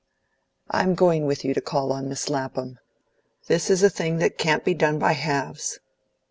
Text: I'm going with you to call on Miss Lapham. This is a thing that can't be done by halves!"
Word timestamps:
I'm 0.71 0.95
going 0.95 1.27
with 1.27 1.45
you 1.45 1.53
to 1.53 1.61
call 1.61 1.93
on 1.93 2.09
Miss 2.09 2.27
Lapham. 2.27 2.79
This 3.45 3.69
is 3.69 3.83
a 3.83 3.89
thing 3.91 4.17
that 4.17 4.35
can't 4.39 4.65
be 4.65 4.73
done 4.73 4.97
by 4.97 5.11
halves!" 5.11 5.77